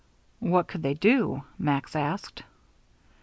"What 0.39 0.67
could 0.67 0.81
they 0.81 0.95
do?" 0.95 1.43
Max 1.59 1.95
asked. 1.95 2.41